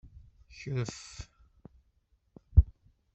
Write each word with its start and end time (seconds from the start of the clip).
Kref. 0.57 0.97